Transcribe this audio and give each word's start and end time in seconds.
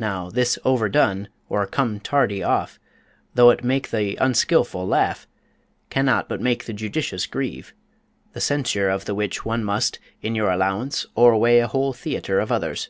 Now, 0.00 0.30
this 0.30 0.58
overdone, 0.64 1.28
or 1.48 1.64
come 1.68 2.00
tardy 2.00 2.42
off, 2.42 2.80
though 3.36 3.50
it 3.50 3.62
make 3.62 3.90
the 3.90 4.16
unskillful 4.16 4.84
laugh, 4.84 5.28
cannot 5.90 6.28
but 6.28 6.40
make 6.40 6.64
the 6.64 6.72
judicious 6.72 7.24
grieve; 7.26 7.72
the 8.32 8.40
censure 8.40 8.90
of 8.90 9.04
the 9.04 9.14
which 9.14 9.44
one 9.44 9.62
must, 9.62 10.00
in 10.20 10.34
your 10.34 10.50
allowance, 10.50 11.06
o'erweigh 11.16 11.60
a 11.60 11.68
whole 11.68 11.92
theater 11.92 12.40
of 12.40 12.50
others. 12.50 12.88